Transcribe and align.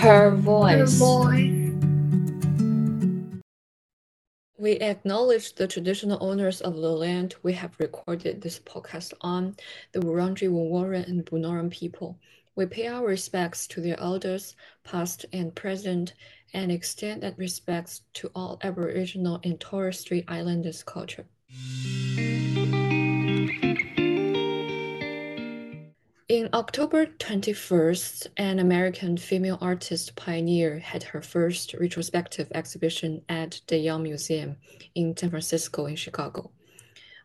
Her 0.00 0.30
voice. 0.30 0.98
We 4.56 4.72
acknowledge 4.72 5.54
the 5.54 5.68
traditional 5.68 6.16
owners 6.22 6.62
of 6.62 6.76
the 6.76 6.90
land 6.90 7.34
we 7.42 7.52
have 7.52 7.78
recorded 7.78 8.40
this 8.40 8.58
podcast 8.60 9.12
on, 9.20 9.56
the 9.92 10.00
Wurundjeri 10.00 10.48
Woiwurrung 10.48 11.06
and 11.06 11.26
Bunurong 11.26 11.70
people. 11.70 12.18
We 12.56 12.64
pay 12.64 12.86
our 12.86 13.04
respects 13.04 13.66
to 13.66 13.82
their 13.82 14.00
elders, 14.00 14.56
past 14.84 15.26
and 15.34 15.54
present, 15.54 16.14
and 16.54 16.72
extend 16.72 17.22
that 17.22 17.36
respects 17.36 18.00
to 18.14 18.30
all 18.34 18.58
Aboriginal 18.62 19.38
and 19.44 19.60
Torres 19.60 19.98
Strait 19.98 20.24
Islanders 20.28 20.82
culture. 20.82 21.26
In 26.30 26.48
October 26.54 27.06
21st, 27.06 28.28
an 28.36 28.60
American 28.60 29.16
female 29.16 29.58
artist 29.60 30.14
pioneer 30.14 30.78
had 30.78 31.02
her 31.02 31.20
first 31.20 31.74
retrospective 31.74 32.46
exhibition 32.54 33.22
at 33.28 33.60
de 33.66 33.76
Young 33.76 34.04
Museum 34.04 34.56
in 34.94 35.16
San 35.16 35.30
Francisco 35.30 35.86
in 35.86 35.96
Chicago. 35.96 36.52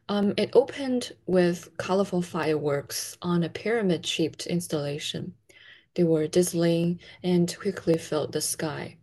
Um, 0.10 0.34
it 0.38 0.50
opened 0.56 1.12
with 1.28 1.70
colorful 1.78 2.24
fireworks 2.24 3.16
on 3.22 3.44
a 3.44 3.50
pyramid-shaped 3.50 4.48
installation. 4.48 5.36
They 5.94 6.04
were 6.04 6.26
dazzling 6.26 7.00
and 7.22 7.56
quickly 7.60 8.00
filled 8.00 8.32
the 8.32 8.42
sky. 8.42 8.98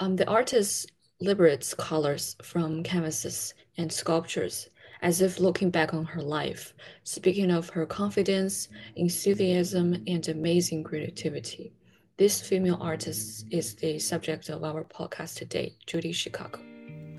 Um, 0.00 0.16
the 0.16 0.26
artist 0.26 0.90
liberates 1.20 1.74
colors 1.74 2.34
from 2.42 2.82
canvases 2.82 3.52
and 3.76 3.92
sculptures 3.92 4.70
as 5.04 5.20
if 5.20 5.38
looking 5.38 5.68
back 5.68 5.92
on 5.92 6.06
her 6.06 6.22
life, 6.22 6.72
speaking 7.02 7.50
of 7.50 7.68
her 7.68 7.84
confidence, 7.84 8.68
enthusiasm, 8.96 10.02
and 10.06 10.26
amazing 10.28 10.82
creativity. 10.82 11.74
This 12.16 12.40
female 12.40 12.78
artist 12.80 13.44
is 13.50 13.74
the 13.74 13.98
subject 13.98 14.48
of 14.48 14.64
our 14.64 14.82
podcast 14.82 15.36
today, 15.36 15.76
Judy 15.86 16.12
Chicago. 16.12 16.58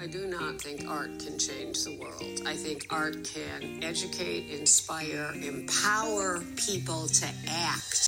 I 0.02 0.08
do 0.08 0.26
not 0.26 0.60
think 0.60 0.90
art 0.90 1.20
can 1.20 1.38
change 1.38 1.84
the 1.84 2.00
world. 2.00 2.42
I 2.44 2.56
think 2.56 2.88
art 2.90 3.24
can 3.24 3.84
educate, 3.84 4.50
inspire, 4.50 5.32
empower 5.44 6.42
people 6.56 7.08
to 7.08 7.28
act. 7.48 8.08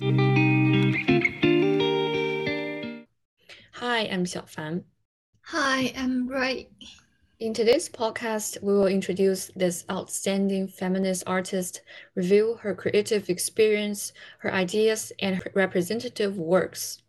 Hi, 3.74 4.00
I'm 4.10 4.24
Xiaofan. 4.24 4.82
Hi, 5.42 5.92
I'm 5.96 6.26
Rui. 6.26 6.64
In 7.40 7.54
today's 7.54 7.88
podcast, 7.88 8.60
we 8.64 8.72
will 8.72 8.88
introduce 8.88 9.46
this 9.54 9.84
outstanding 9.88 10.66
feminist 10.66 11.22
artist, 11.24 11.82
review 12.16 12.58
her 12.62 12.74
creative 12.74 13.30
experience, 13.30 14.12
her 14.38 14.52
ideas, 14.52 15.12
and 15.20 15.36
her 15.36 15.52
representative 15.54 16.36
works. 16.36 17.00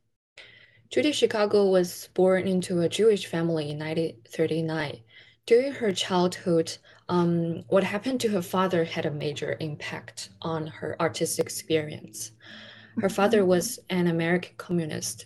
Judy 0.91 1.13
Chicago 1.13 1.66
was 1.72 2.09
born 2.13 2.47
into 2.47 2.81
a 2.81 2.89
Jewish 2.89 3.25
family 3.25 3.72
in 3.72 3.80
1939. 3.80 5.00
During 5.47 5.72
her 5.72 5.91
childhood, 5.91 6.77
um, 7.07 7.63
what 7.67 7.83
happened 7.83 8.22
to 8.22 8.30
her 8.30 8.44
father 8.44 8.83
had 8.83 9.07
a 9.07 9.11
major 9.11 9.57
impact 9.59 10.30
on 10.44 10.67
her 10.67 10.95
artistic 11.02 11.44
experience. 11.44 12.33
Her 13.00 13.09
father 13.09 13.44
was 13.44 13.80
an 13.89 14.05
American 14.05 14.53
communist 14.57 15.25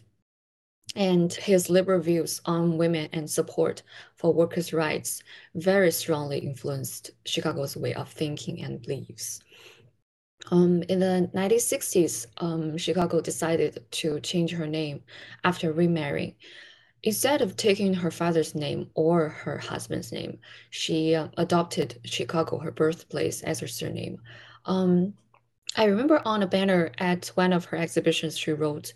and 0.96 1.34
his 1.34 1.70
liberal 1.70 2.00
views 2.00 2.42
on 2.46 2.78
women 2.78 3.10
and 3.14 3.30
support 3.30 3.84
for 4.16 4.34
workers' 4.34 4.74
rights 4.74 5.24
very 5.56 5.92
strongly 5.92 6.40
influenced 6.40 7.12
Chicago's 7.26 7.76
way 7.76 7.94
of 7.94 8.10
thinking 8.10 8.64
and 8.64 8.82
beliefs. 8.82 9.40
Um, 10.52 10.84
in 10.84 11.00
the 11.00 11.30
1960s, 11.34 12.28
um, 12.38 12.78
Chicago 12.78 13.22
decided 13.22 13.86
to 13.92 14.20
change 14.20 14.52
her 14.52 14.68
name 14.68 15.04
after 15.44 15.72
remarrying. 15.72 16.36
Instead 17.04 17.42
of 17.42 17.58
taking 17.58 17.94
her 17.94 18.12
father's 18.12 18.56
name 18.56 18.90
or 18.94 19.30
her 19.30 19.58
husband's 19.58 20.12
name, 20.12 20.40
she 20.70 21.16
uh, 21.16 21.28
adopted 21.38 22.00
Chicago, 22.06 22.58
her 22.60 22.72
birthplace, 22.72 23.42
as 23.44 23.60
her 23.60 23.68
surname. 23.68 24.18
Um, 24.66 25.14
I 25.76 25.86
remember 25.86 26.22
on 26.24 26.44
a 26.44 26.48
banner 26.48 26.92
at 26.98 27.28
one 27.36 27.52
of 27.52 27.66
her 27.66 27.78
exhibitions, 27.78 28.38
she 28.38 28.52
wrote, 28.52 28.94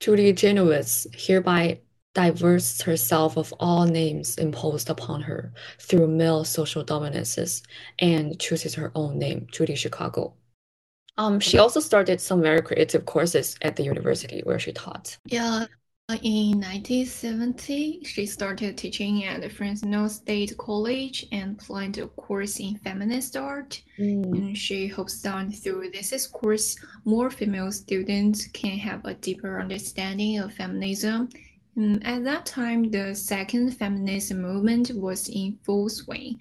Judy 0.00 0.32
Gerowitz 0.32 1.06
hereby 1.14 1.80
divests 2.14 2.82
herself 2.82 3.36
of 3.36 3.52
all 3.60 3.84
names 3.86 4.38
imposed 4.38 4.90
upon 4.90 5.22
her 5.22 5.52
through 5.78 6.08
male 6.08 6.44
social 6.44 6.82
dominances 6.82 7.62
and 7.98 8.38
chooses 8.40 8.74
her 8.74 8.90
own 8.94 9.18
name, 9.18 9.46
Judy 9.52 9.74
Chicago. 9.74 10.34
Um, 11.16 11.40
she 11.40 11.58
also 11.58 11.80
started 11.80 12.20
some 12.20 12.42
very 12.42 12.62
creative 12.62 13.04
courses 13.04 13.56
at 13.62 13.76
the 13.76 13.82
university 13.82 14.40
where 14.44 14.58
she 14.58 14.72
taught. 14.72 15.18
Yeah, 15.26 15.66
in 16.22 16.52
1970, 16.52 18.02
she 18.02 18.24
started 18.24 18.78
teaching 18.78 19.26
at 19.26 19.42
the 19.42 19.50
Fresno 19.50 20.08
State 20.08 20.56
College 20.56 21.26
and 21.32 21.58
planned 21.58 21.98
a 21.98 22.06
course 22.08 22.60
in 22.60 22.76
feminist 22.76 23.36
art. 23.36 23.82
Mm. 23.98 24.32
And 24.32 24.56
she 24.56 24.88
hopes 24.88 25.20
that 25.20 25.52
through 25.52 25.90
this 25.90 26.26
course, 26.26 26.76
more 27.04 27.28
female 27.28 27.70
students 27.70 28.46
can 28.46 28.78
have 28.78 29.04
a 29.04 29.14
deeper 29.14 29.60
understanding 29.60 30.38
of 30.38 30.54
feminism. 30.54 31.28
And 31.76 32.04
at 32.06 32.24
that 32.24 32.46
time, 32.46 32.90
the 32.90 33.14
second 33.14 33.76
feminist 33.76 34.32
movement 34.32 34.90
was 34.94 35.28
in 35.28 35.58
full 35.62 35.90
swing. 35.90 36.40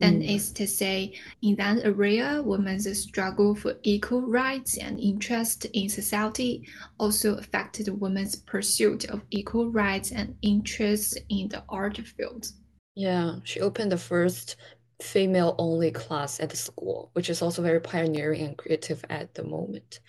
That 0.00 0.14
mm. 0.14 0.34
is 0.34 0.52
to 0.52 0.66
say, 0.66 1.14
in 1.42 1.56
that 1.56 1.84
area, 1.84 2.40
women's 2.44 2.86
struggle 2.98 3.54
for 3.56 3.74
equal 3.82 4.22
rights 4.22 4.78
and 4.78 5.00
interest 5.00 5.64
in 5.72 5.88
society 5.88 6.68
also 6.98 7.36
affected 7.36 7.88
women's 8.00 8.36
pursuit 8.36 9.06
of 9.06 9.22
equal 9.30 9.70
rights 9.70 10.12
and 10.12 10.36
interests 10.42 11.16
in 11.28 11.48
the 11.48 11.64
art 11.68 11.98
field. 11.98 12.46
Yeah, 12.94 13.36
she 13.44 13.60
opened 13.60 13.90
the 13.90 13.98
first 13.98 14.56
female 15.02 15.54
only 15.58 15.90
class 15.90 16.40
at 16.40 16.50
the 16.50 16.56
school, 16.56 17.10
which 17.12 17.30
is 17.30 17.42
also 17.42 17.62
very 17.62 17.80
pioneering 17.80 18.42
and 18.42 18.56
creative 18.56 19.04
at 19.10 19.34
the 19.34 19.44
moment. 19.44 20.00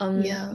Um, 0.00 0.22
yeah. 0.22 0.54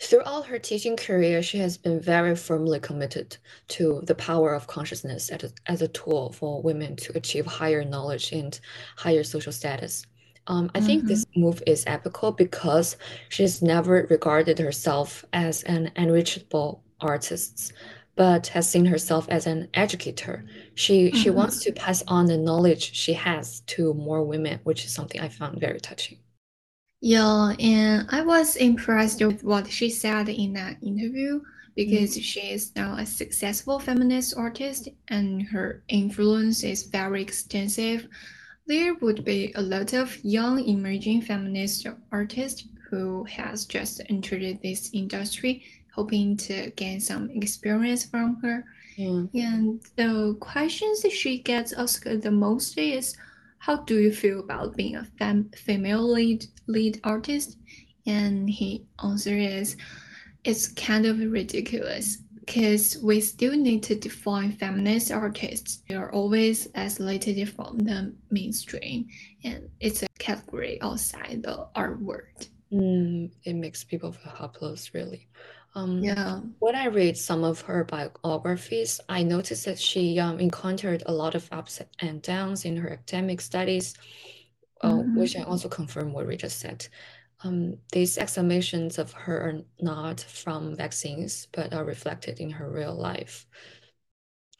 Throughout 0.00 0.46
her 0.46 0.58
teaching 0.58 0.96
career, 0.96 1.42
she 1.42 1.58
has 1.58 1.76
been 1.76 2.00
very 2.00 2.34
firmly 2.34 2.80
committed 2.80 3.36
to 3.68 4.02
the 4.06 4.14
power 4.14 4.54
of 4.54 4.66
consciousness 4.66 5.30
as 5.30 5.44
a, 5.44 5.50
as 5.66 5.82
a 5.82 5.88
tool 5.88 6.32
for 6.32 6.62
women 6.62 6.96
to 6.96 7.16
achieve 7.16 7.46
higher 7.46 7.84
knowledge 7.84 8.32
and 8.32 8.58
higher 8.96 9.24
social 9.24 9.52
status. 9.52 10.06
Um, 10.46 10.70
I 10.74 10.78
mm-hmm. 10.78 10.86
think 10.86 11.04
this 11.04 11.24
mm-hmm. 11.26 11.40
move 11.40 11.62
is 11.66 11.84
epical 11.86 12.32
because 12.32 12.96
she's 13.28 13.62
never 13.62 14.06
regarded 14.10 14.58
herself 14.58 15.24
as 15.32 15.62
an 15.64 15.92
enrichable 15.96 16.82
artist, 17.00 17.72
but 18.16 18.48
has 18.48 18.68
seen 18.68 18.84
herself 18.84 19.28
as 19.28 19.46
an 19.46 19.68
educator. 19.74 20.44
She 20.74 21.08
mm-hmm. 21.08 21.16
she 21.16 21.30
wants 21.30 21.62
to 21.64 21.72
pass 21.72 22.02
on 22.08 22.26
the 22.26 22.38
knowledge 22.38 22.94
she 22.94 23.12
has 23.12 23.60
to 23.68 23.94
more 23.94 24.24
women, 24.24 24.58
which 24.64 24.84
is 24.84 24.92
something 24.92 25.20
I 25.20 25.28
found 25.28 25.60
very 25.60 25.80
touching. 25.80 26.18
Yeah, 27.02 27.54
and 27.58 28.06
I 28.10 28.22
was 28.22 28.54
impressed 28.54 29.20
with 29.24 29.42
what 29.42 29.68
she 29.68 29.90
said 29.90 30.28
in 30.28 30.52
that 30.52 30.76
interview 30.82 31.40
because 31.74 32.16
mm. 32.16 32.22
she 32.22 32.40
is 32.52 32.70
now 32.76 32.96
a 32.96 33.04
successful 33.04 33.80
feminist 33.80 34.36
artist 34.36 34.88
and 35.08 35.42
her 35.42 35.82
influence 35.88 36.62
is 36.62 36.84
very 36.84 37.20
extensive. 37.20 38.06
There 38.68 38.94
would 38.94 39.24
be 39.24 39.52
a 39.56 39.62
lot 39.62 39.94
of 39.94 40.16
young 40.24 40.64
emerging 40.64 41.22
feminist 41.22 41.88
artists 42.12 42.68
who 42.88 43.24
has 43.24 43.64
just 43.64 44.00
entered 44.08 44.60
this 44.62 44.90
industry 44.92 45.64
hoping 45.92 46.36
to 46.36 46.70
gain 46.76 47.00
some 47.00 47.30
experience 47.30 48.06
from 48.06 48.36
her. 48.42 48.64
Mm. 48.96 49.28
And 49.34 49.80
the 49.96 50.36
questions 50.38 51.04
she 51.10 51.38
gets 51.38 51.72
asked 51.72 52.04
the 52.04 52.30
most 52.30 52.78
is 52.78 53.16
how 53.62 53.76
do 53.76 54.00
you 54.00 54.12
feel 54.12 54.40
about 54.40 54.74
being 54.74 54.96
a 54.96 55.04
fem- 55.20 55.48
female 55.54 56.02
lead 56.02 56.44
lead 56.66 56.98
artist? 57.04 57.58
And 58.06 58.50
he 58.50 58.84
answer 59.04 59.38
is, 59.38 59.76
it's 60.42 60.66
kind 60.66 61.06
of 61.06 61.20
ridiculous 61.20 62.16
because 62.40 62.98
we 63.04 63.20
still 63.20 63.56
need 63.56 63.84
to 63.84 63.94
define 63.94 64.50
feminist 64.50 65.12
artists. 65.12 65.84
They 65.88 65.94
are 65.94 66.10
always 66.10 66.66
isolated 66.74 67.48
from 67.50 67.78
the 67.78 68.12
mainstream, 68.32 69.06
and 69.44 69.68
it's 69.78 70.02
a 70.02 70.08
category 70.18 70.82
outside 70.82 71.44
the 71.44 71.68
art 71.76 72.02
world. 72.02 72.48
Mm, 72.72 73.30
it 73.44 73.54
makes 73.54 73.84
people 73.84 74.10
feel 74.10 74.32
helpless, 74.32 74.92
really. 74.92 75.28
Um, 75.74 76.02
yeah. 76.02 76.40
When 76.58 76.74
I 76.74 76.86
read 76.86 77.16
some 77.16 77.44
of 77.44 77.62
her 77.62 77.84
biographies, 77.84 79.00
I 79.08 79.22
noticed 79.22 79.64
that 79.64 79.78
she 79.78 80.18
um, 80.18 80.38
encountered 80.38 81.02
a 81.06 81.12
lot 81.12 81.34
of 81.34 81.48
ups 81.50 81.80
and 82.00 82.20
downs 82.20 82.64
in 82.64 82.76
her 82.76 82.92
academic 82.92 83.40
studies, 83.40 83.94
uh, 84.82 84.90
mm-hmm. 84.90 85.18
which 85.18 85.36
I 85.36 85.42
also 85.42 85.68
confirm 85.68 86.12
what 86.12 86.26
we 86.26 86.36
just 86.36 86.60
said. 86.60 86.86
Um, 87.44 87.78
these 87.90 88.18
exclamations 88.18 88.98
of 88.98 89.12
her 89.12 89.40
are 89.40 89.60
not 89.80 90.20
from 90.20 90.76
vaccines, 90.76 91.48
but 91.52 91.72
are 91.72 91.84
reflected 91.84 92.38
in 92.38 92.50
her 92.50 92.70
real 92.70 92.94
life. 92.94 93.46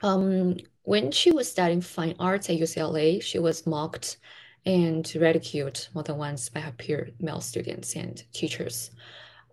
Um, 0.00 0.56
when 0.82 1.12
she 1.12 1.30
was 1.30 1.48
studying 1.48 1.80
fine 1.80 2.16
arts 2.18 2.50
at 2.50 2.58
UCLA, 2.58 3.22
she 3.22 3.38
was 3.38 3.66
mocked 3.66 4.16
and 4.64 5.12
ridiculed 5.14 5.88
more 5.94 6.02
than 6.02 6.16
once 6.16 6.48
by 6.48 6.60
her 6.60 6.72
peer 6.72 7.10
male 7.20 7.40
students 7.40 7.94
and 7.94 8.22
teachers. 8.32 8.90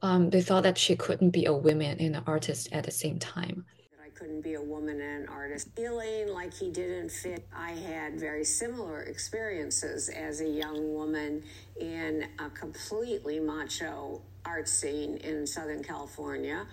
Um, 0.02 0.30
they 0.30 0.42
thought 0.42 0.64
that 0.64 0.78
she 0.78 0.96
couldn't 0.96 1.32
be 1.32 1.46
a 1.46 1.54
woman 1.54 1.98
and 2.00 2.16
an 2.16 2.24
artist 2.26 2.70
at 2.72 2.86
the 2.86 2.92
same 2.92 3.20
time. 3.20 3.66
I 4.04 4.10
couldn't 4.10 4.42
be 4.42 4.54
a 4.54 4.62
woman 4.62 5.02
and 5.02 5.24
an 5.24 5.30
artist. 5.30 5.70
Feeling 5.76 6.30
like 6.30 6.54
he 6.54 6.72
didn't 6.72 7.10
fit, 7.10 7.46
I 7.56 7.72
had 7.72 8.20
very 8.20 8.46
similar 8.46 9.04
experiences 9.04 10.10
as 10.10 10.42
a 10.42 10.48
young 10.48 10.94
woman 10.94 11.44
in 11.80 12.26
a 12.40 12.50
completely 12.50 13.40
macho 13.40 14.22
art 14.46 14.70
scene 14.70 15.18
in 15.18 15.46
Southern 15.46 15.84
California. 15.84 16.66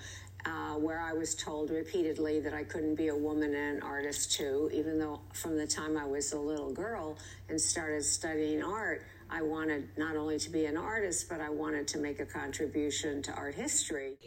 Uh, 0.44 0.74
where 0.74 1.00
I 1.00 1.12
was 1.12 1.34
told 1.34 1.70
repeatedly 1.70 2.38
that 2.38 2.54
I 2.54 2.62
couldn't 2.62 2.94
be 2.94 3.08
a 3.08 3.16
woman 3.16 3.52
and 3.52 3.78
an 3.78 3.82
artist 3.82 4.30
too, 4.30 4.70
even 4.72 4.96
though 4.96 5.18
from 5.32 5.56
the 5.56 5.66
time 5.66 5.96
I 5.96 6.06
was 6.06 6.32
a 6.34 6.38
little 6.38 6.72
girl 6.72 7.18
and 7.48 7.60
started 7.60 8.04
studying 8.04 8.62
art, 8.62 9.02
I 9.30 9.42
wanted 9.42 9.88
not 9.96 10.16
only 10.16 10.38
to 10.38 10.50
be 10.50 10.66
an 10.66 10.76
artist, 10.76 11.28
but 11.28 11.40
I 11.40 11.50
wanted 11.50 11.86
to 11.88 11.98
make 11.98 12.20
a 12.20 12.26
contribution 12.26 13.22
to 13.22 13.32
art 13.32 13.54
history. 13.54 14.18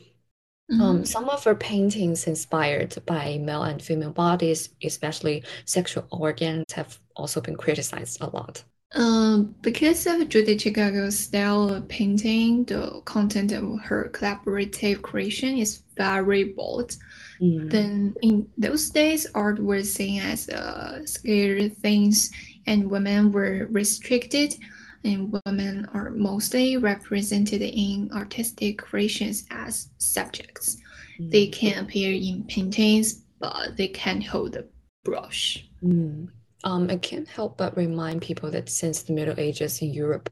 Mm-hmm. 0.71 0.81
Um, 0.81 1.05
some 1.05 1.29
of 1.29 1.43
her 1.45 1.55
paintings 1.55 2.27
inspired 2.27 2.95
by 3.05 3.39
male 3.39 3.63
and 3.63 3.81
female 3.81 4.11
bodies, 4.11 4.69
especially 4.83 5.43
sexual 5.65 6.05
organs, 6.11 6.71
have 6.73 6.99
also 7.15 7.41
been 7.41 7.55
criticized 7.55 8.21
a 8.21 8.27
lot. 8.27 8.63
Um, 8.95 9.55
because 9.61 10.07
of 10.07 10.29
Judy 10.29 10.57
Chicago's 10.57 11.17
style 11.17 11.69
of 11.69 11.87
painting, 11.87 12.65
the 12.65 13.01
content 13.05 13.51
of 13.51 13.79
her 13.81 14.09
collaborative 14.13 15.01
creation 15.03 15.57
is 15.57 15.83
very 15.95 16.45
bold. 16.45 16.97
Mm. 17.39 17.69
Then 17.69 18.15
in 18.21 18.47
those 18.57 18.89
days, 18.89 19.27
art 19.35 19.59
was 19.59 19.93
seen 19.93 20.21
as 20.21 20.49
uh, 20.49 21.05
scary 21.05 21.69
things, 21.69 22.31
and 22.65 22.89
women 22.89 23.31
were 23.31 23.67
restricted. 23.69 24.55
And 25.03 25.39
women 25.45 25.87
are 25.93 26.09
mostly 26.09 26.77
represented 26.77 27.61
in 27.61 28.09
artistic 28.13 28.77
creations 28.77 29.45
as 29.49 29.89
subjects. 29.97 30.77
Mm. 31.19 31.31
They 31.31 31.47
can 31.47 31.83
appear 31.83 32.13
in 32.13 32.43
paintings, 32.47 33.23
but 33.39 33.77
they 33.77 33.87
can't 33.87 34.25
hold 34.25 34.55
a 34.55 34.65
brush. 35.05 35.65
Mm. 35.83 36.29
Um, 36.63 36.89
I 36.89 36.97
can't 36.97 37.27
help 37.27 37.57
but 37.57 37.77
remind 37.77 38.21
people 38.21 38.51
that 38.51 38.69
since 38.69 39.03
the 39.03 39.13
Middle 39.13 39.39
Ages 39.39 39.81
in 39.81 39.93
Europe, 39.93 40.29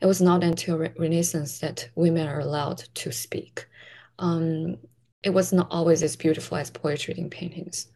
it 0.00 0.06
was 0.06 0.20
not 0.20 0.42
until 0.42 0.78
Re 0.78 0.90
Renaissance 0.98 1.58
that 1.60 1.88
women 1.94 2.26
are 2.26 2.40
allowed 2.40 2.78
to 2.94 3.12
speak. 3.12 3.66
Um, 4.18 4.78
it 5.22 5.30
was 5.30 5.52
not 5.52 5.68
always 5.70 6.02
as 6.02 6.16
beautiful 6.16 6.56
as 6.56 6.70
poetry 6.70 7.14
in 7.16 7.30
paintings. 7.30 7.88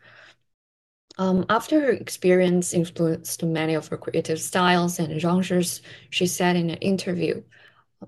Um, 1.16 1.46
after 1.48 1.80
her 1.80 1.90
experience 1.90 2.74
influenced 2.74 3.44
many 3.44 3.74
of 3.74 3.86
her 3.88 3.96
creative 3.96 4.40
styles 4.40 4.98
and 4.98 5.20
genres, 5.20 5.80
she 6.10 6.26
said 6.26 6.56
in 6.56 6.70
an 6.70 6.78
interview, 6.78 7.42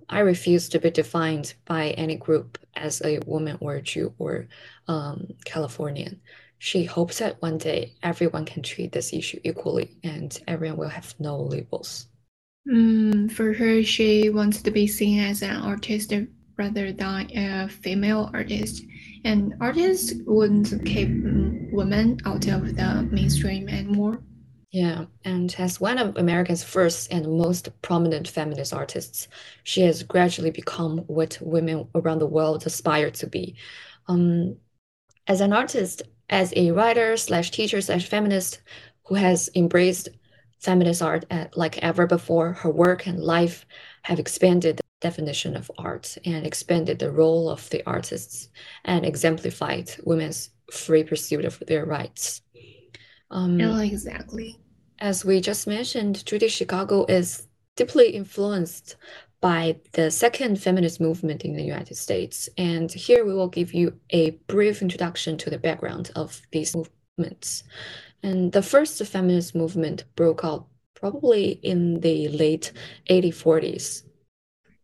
I 0.08 0.20
refuse 0.20 0.68
to 0.70 0.80
be 0.80 0.90
defined 0.90 1.54
by 1.64 1.90
any 1.90 2.16
group 2.16 2.58
as 2.74 3.00
a 3.02 3.20
woman 3.20 3.58
or 3.60 3.76
a 3.76 3.82
Jew 3.82 4.12
or 4.18 4.48
um, 4.88 5.28
Californian. 5.44 6.20
She 6.58 6.84
hopes 6.84 7.18
that 7.18 7.40
one 7.40 7.58
day 7.58 7.94
everyone 8.02 8.44
can 8.44 8.62
treat 8.62 8.92
this 8.92 9.12
issue 9.12 9.40
equally 9.44 9.96
and 10.02 10.38
everyone 10.48 10.78
will 10.78 10.88
have 10.88 11.14
no 11.18 11.38
labels. 11.38 12.08
Mm, 12.68 13.30
for 13.30 13.52
her, 13.52 13.82
she 13.84 14.30
wants 14.30 14.62
to 14.62 14.70
be 14.70 14.86
seen 14.86 15.20
as 15.20 15.42
an 15.42 15.56
artist 15.56 16.12
rather 16.56 16.92
than 16.92 17.30
a 17.36 17.68
female 17.68 18.30
artist. 18.32 18.82
And 19.26 19.54
artists 19.60 20.12
wouldn't 20.24 20.86
keep 20.86 21.08
women 21.72 22.20
out 22.24 22.46
of 22.46 22.76
the 22.76 23.08
mainstream 23.10 23.68
anymore. 23.68 24.22
Yeah, 24.70 25.06
and 25.24 25.52
as 25.58 25.80
one 25.80 25.98
of 25.98 26.16
America's 26.16 26.62
first 26.62 27.12
and 27.12 27.36
most 27.36 27.70
prominent 27.82 28.28
feminist 28.28 28.72
artists, 28.72 29.26
she 29.64 29.80
has 29.80 30.04
gradually 30.04 30.52
become 30.52 30.98
what 31.08 31.38
women 31.42 31.88
around 31.96 32.20
the 32.20 32.26
world 32.28 32.64
aspire 32.66 33.10
to 33.10 33.26
be. 33.26 33.56
Um, 34.06 34.58
as 35.26 35.40
an 35.40 35.52
artist, 35.52 36.02
as 36.30 36.52
a 36.54 36.70
writer 36.70 37.16
slash 37.16 37.50
teacher 37.50 37.80
slash 37.80 38.06
feminist 38.06 38.60
who 39.06 39.16
has 39.16 39.50
embraced 39.56 40.08
feminist 40.60 41.02
art 41.02 41.24
at, 41.32 41.56
like 41.56 41.78
ever 41.78 42.06
before, 42.06 42.52
her 42.52 42.70
work 42.70 43.08
and 43.08 43.18
life 43.18 43.66
have 44.02 44.20
expanded 44.20 44.80
definition 45.08 45.56
of 45.56 45.70
art 45.78 46.18
and 46.24 46.46
expanded 46.46 46.98
the 46.98 47.12
role 47.22 47.48
of 47.48 47.70
the 47.70 47.82
artists 47.96 48.48
and 48.84 49.04
exemplified 49.04 49.86
women's 50.04 50.50
free 50.72 51.04
pursuit 51.04 51.44
of 51.44 51.62
their 51.68 51.84
rights. 51.84 52.42
Um, 53.30 53.60
oh, 53.60 53.78
exactly. 53.78 54.48
As 54.98 55.24
we 55.24 55.40
just 55.40 55.66
mentioned, 55.66 56.24
Judy 56.28 56.48
Chicago 56.48 57.04
is 57.18 57.46
deeply 57.76 58.08
influenced 58.20 58.96
by 59.40 59.76
the 59.92 60.10
second 60.10 60.60
feminist 60.60 60.98
movement 61.00 61.44
in 61.44 61.54
the 61.56 61.62
United 61.62 61.96
States. 61.96 62.48
And 62.56 62.90
here 62.90 63.24
we 63.24 63.34
will 63.34 63.52
give 63.58 63.74
you 63.74 63.86
a 64.10 64.30
brief 64.54 64.82
introduction 64.82 65.36
to 65.38 65.50
the 65.50 65.58
background 65.58 66.10
of 66.16 66.40
these 66.52 66.74
movements. 66.74 67.62
And 68.22 68.52
the 68.52 68.62
first 68.62 69.04
feminist 69.04 69.54
movement 69.54 70.04
broke 70.16 70.42
out 70.44 70.66
probably 70.94 71.60
in 71.62 72.00
the 72.00 72.28
late 72.28 72.72
1840s. 73.10 74.05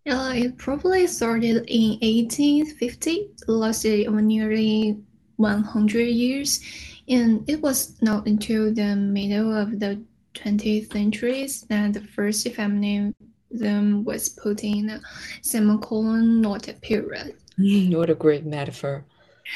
Uh, 0.08 0.32
it 0.34 0.58
probably 0.58 1.06
started 1.06 1.64
in 1.68 1.90
1850, 2.00 3.30
lasted 3.46 4.10
nearly 4.10 4.96
100 5.36 6.00
years, 6.00 6.60
and 7.08 7.48
it 7.48 7.60
was 7.60 8.00
not 8.02 8.26
until 8.26 8.74
the 8.74 8.96
middle 8.96 9.56
of 9.56 9.78
the 9.78 10.02
20th 10.34 10.92
centuries 10.92 11.62
that 11.62 11.92
the 11.92 12.00
first 12.00 12.48
feminism 12.48 14.04
was 14.04 14.28
put 14.30 14.64
in 14.64 14.90
a 14.90 15.00
semicolon, 15.42 16.40
not 16.40 16.66
a 16.66 16.72
period. 16.72 17.36
what 17.58 18.10
a 18.10 18.14
great 18.14 18.44
metaphor. 18.44 19.04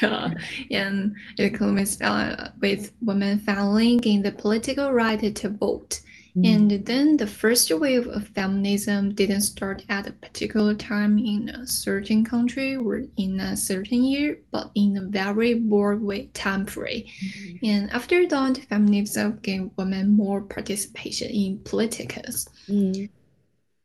Yeah, 0.01 0.33
and 0.71 1.15
it 1.37 1.51
comes 1.51 2.01
uh, 2.01 2.51
with 2.61 2.93
women 3.01 3.39
filing 3.39 4.03
in 4.03 4.21
the 4.21 4.31
political 4.31 4.91
right 4.91 5.35
to 5.35 5.49
vote. 5.49 6.01
Mm. 6.37 6.55
And 6.55 6.85
then 6.85 7.17
the 7.17 7.25
first 7.25 7.71
wave 7.71 8.07
of 8.07 8.27
feminism 8.29 9.15
didn't 9.15 9.41
start 9.41 9.83
at 9.89 10.07
a 10.07 10.11
particular 10.11 10.75
time 10.75 11.17
in 11.17 11.49
a 11.49 11.65
certain 11.65 12.23
country 12.23 12.75
or 12.75 13.03
in 13.17 13.39
a 13.39 13.57
certain 13.57 14.03
year, 14.03 14.39
but 14.51 14.69
in 14.75 14.97
a 14.97 15.01
very 15.01 15.55
broad 15.55 16.01
way 16.01 16.27
time 16.33 16.65
frame. 16.65 17.05
Mm. 17.05 17.59
And 17.63 17.91
after 17.91 18.27
that, 18.27 18.57
feminism 18.69 19.39
gave 19.41 19.71
women 19.77 20.09
more 20.15 20.41
participation 20.41 21.29
in 21.31 21.59
politics. 21.59 22.47
Mm. 22.69 23.09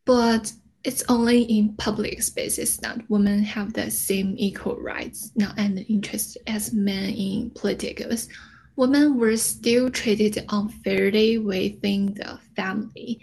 But 0.05 0.51
it's 0.83 1.03
only 1.09 1.43
in 1.43 1.75
public 1.77 2.21
spaces 2.21 2.77
that 2.77 3.09
women 3.09 3.41
have 3.43 3.73
the 3.73 3.89
same 3.89 4.35
equal 4.37 4.75
rights 4.75 5.31
not 5.35 5.57
and 5.57 5.83
interest 5.87 6.37
as 6.45 6.73
men 6.73 7.09
in 7.09 7.49
politics. 7.51 8.27
Women 8.75 9.17
were 9.17 9.37
still 9.37 9.89
treated 9.89 10.45
unfairly 10.49 11.37
within 11.37 12.13
the 12.13 12.39
family. 12.55 13.19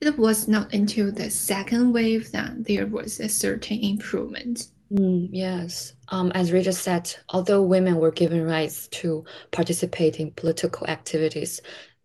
It 0.00 0.18
was 0.18 0.48
not 0.48 0.72
until 0.72 1.12
the 1.12 1.30
second 1.30 1.92
wave 1.92 2.30
that 2.32 2.64
there 2.64 2.86
was 2.86 3.20
a 3.20 3.28
certain 3.28 3.78
improvement. 3.80 4.68
Mm, 4.92 5.28
yes. 5.32 5.94
Um, 6.08 6.32
as 6.32 6.52
Rita 6.52 6.72
said, 6.72 7.14
although 7.30 7.62
women 7.62 7.96
were 7.96 8.10
given 8.10 8.44
rights 8.44 8.88
to 8.88 9.24
participate 9.50 10.20
in 10.20 10.32
political 10.32 10.86
activities, 10.86 11.60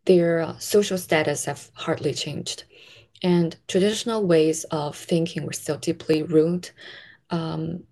their 0.06 0.42
uh, 0.42 0.58
social 0.58 0.98
status 0.98 1.46
have 1.46 1.70
hardly 1.74 2.14
changed 2.14 2.64
and 3.24 3.56
traditional 3.68 4.26
ways 4.26 4.64
of 4.66 4.96
thinking 4.96 5.46
were 5.46 5.54
still 5.54 5.78
deeply 5.78 6.24
rooted. 6.24 6.72
Um, 7.30 7.84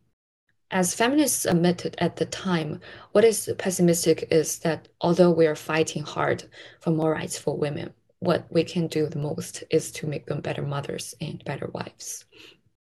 as 0.72 0.96
feminists 0.96 1.46
admitted 1.46 1.96
at 2.00 2.16
the 2.16 2.26
time, 2.26 2.80
what 3.12 3.24
is 3.24 3.50
pessimistic 3.58 4.28
is 4.32 4.60
that 4.60 4.88
although 5.02 5.32
we 5.32 5.48
are 5.48 5.56
fighting 5.56 6.04
hard 6.04 6.44
for 6.80 6.92
more 6.92 7.12
rights 7.12 7.38
for 7.38 7.58
women, 7.58 7.94
what 8.20 8.46
we 8.52 8.64
can 8.64 8.88
do 8.88 9.08
the 9.08 9.20
most 9.20 9.64
is 9.70 9.92
to 9.92 10.08
make 10.08 10.26
them 10.26 10.42
better 10.42 10.64
mothers 10.64 11.14
and 11.22 11.44
better 11.46 11.70
wives. 11.74 12.26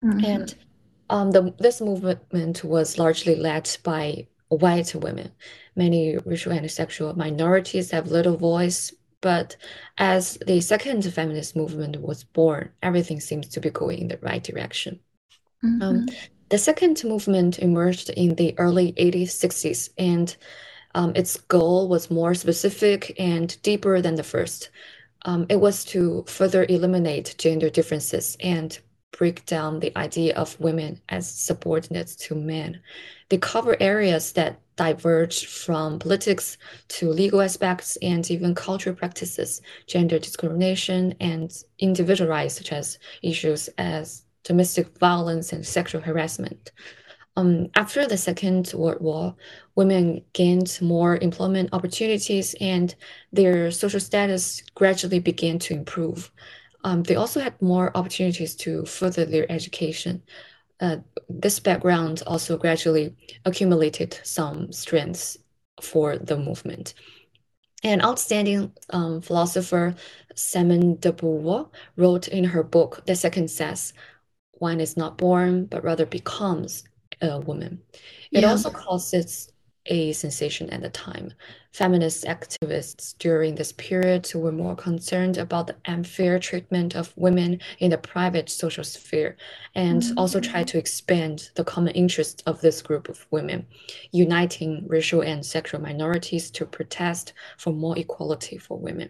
Mm-hmm. 0.04 0.25
And 0.25 0.56
um, 1.10 1.32
the, 1.32 1.54
this 1.60 1.82
movement 1.82 2.63
was 2.63 2.98
largely 2.98 3.36
led 3.36 3.70
by 3.84 4.28
white 4.50 4.94
women. 4.94 5.32
Many 5.75 6.18
racial 6.25 6.51
and 6.51 6.70
sexual 6.70 7.16
minorities 7.16 7.92
have 7.92 8.12
little 8.12 8.38
voice 8.38 8.92
but 9.22 9.56
as 10.00 10.38
the 10.46 10.60
second 10.62 11.04
feminist 11.13 11.56
movement 11.56 12.01
was 12.01 12.24
born, 12.24 12.72
everything 12.82 13.20
seems 13.20 13.48
to 13.50 13.62
be 13.62 13.70
going 13.70 14.00
in 14.00 14.08
the 14.08 14.18
right 14.18 14.44
direction. 14.44 15.00
Mm-hmm. 15.63 15.82
Um, 15.82 16.06
the 16.51 16.58
second 16.58 17.01
movement 17.05 17.60
emerged 17.60 18.10
in 18.10 18.36
the 18.36 18.53
early 18.58 18.91
1860s, 18.93 19.89
and 19.98 20.36
um, 20.93 21.13
its 21.15 21.38
goal 21.38 21.88
was 21.88 22.12
more 22.12 22.34
specific 22.34 23.15
and 23.17 23.60
deeper 23.62 24.01
than 24.01 24.15
the 24.15 24.24
first. 24.24 24.70
Um, 25.24 25.46
it 25.48 25.62
was 25.62 25.86
to 25.86 26.25
further 26.27 26.65
eliminate 26.67 27.36
gender 27.38 27.70
differences 27.70 28.36
and 28.41 28.77
break 29.17 29.46
down 29.46 29.79
the 29.79 29.98
idea 29.98 30.36
of 30.36 30.60
women 30.60 31.00
as 31.08 31.31
subordinates 31.31 32.17
to 32.17 32.36
men. 32.36 32.81
They 33.29 33.38
cover 33.38 33.77
areas 33.79 34.34
that 34.34 34.60
diverge 34.75 35.46
from 35.46 36.00
politics 36.00 36.58
to 36.89 37.12
legal 37.12 37.41
aspects 37.41 37.98
and 38.01 38.29
even 38.29 38.55
cultural 38.55 38.96
practices, 38.96 39.62
gender 39.88 40.20
discrimination, 40.20 41.15
and 41.22 41.50
individual 41.79 42.29
rights, 42.29 42.55
such 42.55 42.74
as 42.74 43.00
issues 43.22 43.70
as 43.77 44.24
domestic 44.43 44.98
violence 44.98 45.53
and 45.53 45.65
sexual 45.65 46.01
harassment. 46.01 46.71
Um, 47.38 47.69
after 47.75 48.05
the 48.05 48.17
Second 48.17 48.71
World 48.75 49.01
War, 49.01 49.36
women 49.75 50.24
gained 50.33 50.77
more 50.81 51.17
employment 51.17 51.69
opportunities 51.71 52.55
and 52.60 52.93
their 53.31 53.71
social 53.71 54.01
status 54.01 54.62
gradually 54.75 55.19
began 55.19 55.57
to 55.60 55.74
improve. 55.74 56.31
Um, 56.83 57.03
they 57.03 57.15
also 57.15 57.39
had 57.39 57.62
more 57.62 57.95
opportunities 57.95 58.55
to 58.57 58.86
further 58.86 59.24
their 59.25 59.50
education. 59.50 60.24
Uh, 60.81 60.98
this 61.29 61.60
background 61.60 62.24
also 62.27 62.57
gradually 62.57 63.15
accumulated 63.45 64.19
some 64.24 64.71
strengths 64.71 65.38
for 65.79 66.17
the 66.17 66.38
movement. 66.38 66.95
An 67.83 68.01
outstanding 68.01 68.71
um, 68.91 69.21
philosopher, 69.21 69.95
Simone 70.36 70.98
de 70.98 71.12
Beauvoir, 71.12 71.69
wrote 71.95 72.27
in 72.27 72.43
her 72.43 72.63
book, 72.63 73.03
The 73.05 73.15
Second 73.15 73.50
Sex, 73.50 73.93
one 74.62 74.80
is 74.80 74.96
not 74.96 75.18
born, 75.18 75.65
but 75.65 75.84
rather 75.84 76.06
becomes 76.06 76.84
a 77.22 77.39
woman. 77.39 77.82
It 78.32 78.41
yeah. 78.41 78.51
also 78.51 78.70
causes 78.70 79.51
a 79.88 80.13
sensation 80.13 80.70
at 80.70 80.82
the 80.82 80.89
time. 80.89 81.34
Feminist 81.72 82.25
activists 82.25 83.18
during 83.18 83.56
this 83.56 83.72
period 83.72 84.30
were 84.36 84.51
more 84.51 84.75
concerned 84.75 85.38
about 85.38 85.68
the 85.68 85.75
unfair 85.86 86.38
treatment 86.38 86.96
of 86.96 87.13
women 87.15 87.60
in 87.80 87.89
the 87.89 87.98
private 87.98 88.50
social 88.50 88.84
sphere 88.84 89.38
and 89.74 90.01
mm-hmm. 90.01 90.20
also 90.20 90.39
tried 90.39 90.68
to 90.68 90.77
expand 90.77 91.50
the 91.56 91.63
common 91.63 91.96
interest 91.96 92.44
of 92.46 92.62
this 92.62 92.82
group 92.82 93.10
of 93.10 93.25
women, 93.32 93.65
uniting 94.12 94.86
racial 94.88 95.22
and 95.22 95.46
sexual 95.46 95.82
minorities 95.82 96.51
to 96.51 96.65
protest 96.65 97.34
for 97.58 97.74
more 97.74 97.98
equality 97.98 98.58
for 98.58 98.77
women. 98.77 99.10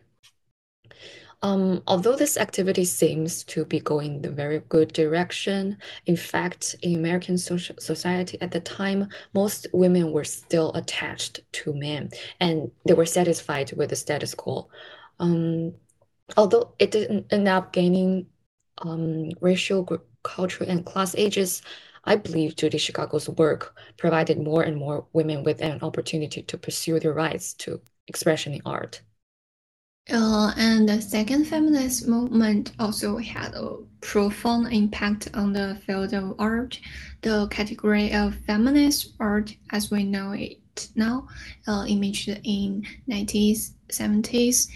Um, 1.43 1.81
although 1.87 2.15
this 2.15 2.37
activity 2.37 2.85
seems 2.85 3.43
to 3.45 3.65
be 3.65 3.79
going 3.79 4.21
the 4.21 4.29
very 4.29 4.59
good 4.69 4.93
direction, 4.93 5.77
in 6.05 6.15
fact, 6.15 6.75
in 6.83 6.95
American 6.95 7.37
social 7.37 7.75
society 7.79 8.39
at 8.41 8.51
the 8.51 8.59
time, 8.59 9.09
most 9.33 9.65
women 9.73 10.11
were 10.11 10.23
still 10.23 10.71
attached 10.73 11.39
to 11.53 11.73
men 11.73 12.11
and 12.39 12.71
they 12.85 12.93
were 12.93 13.07
satisfied 13.07 13.71
with 13.73 13.89
the 13.89 13.95
status 13.95 14.35
quo. 14.35 14.69
Um, 15.19 15.73
although 16.37 16.75
it 16.77 16.91
didn't 16.91 17.33
end 17.33 17.47
up 17.47 17.73
gaining 17.73 18.27
um, 18.79 19.31
racial, 19.41 19.83
cultural, 20.23 20.69
and 20.69 20.85
class 20.85 21.15
ages, 21.15 21.63
I 22.03 22.15
believe 22.17 22.55
Judy 22.55 22.77
Chicago's 22.77 23.29
work 23.29 23.75
provided 23.97 24.39
more 24.39 24.63
and 24.63 24.77
more 24.77 25.07
women 25.13 25.43
with 25.43 25.61
an 25.61 25.79
opportunity 25.81 26.43
to 26.43 26.57
pursue 26.57 26.99
their 26.99 27.13
rights 27.13 27.53
to 27.55 27.81
expression 28.07 28.53
in 28.53 28.61
art. 28.65 29.01
Uh, 30.09 30.51
and 30.57 30.89
the 30.89 31.01
second 31.01 31.45
feminist 31.45 32.07
movement 32.07 32.71
also 32.79 33.17
had 33.17 33.53
a 33.53 33.77
profound 34.01 34.73
impact 34.73 35.29
on 35.33 35.53
the 35.53 35.77
field 35.85 36.13
of 36.13 36.35
art. 36.39 36.79
The 37.21 37.47
category 37.47 38.11
of 38.13 38.35
feminist 38.47 39.13
art, 39.19 39.55
as 39.71 39.91
we 39.91 40.03
know 40.03 40.31
it 40.31 40.89
now, 40.95 41.27
uh, 41.67 41.85
emerged 41.87 42.29
in 42.43 42.85
1970s, 43.07 44.67